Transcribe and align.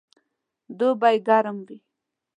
دوبئ 0.77 1.17
ګرم 1.27 1.57
وي 1.67 1.77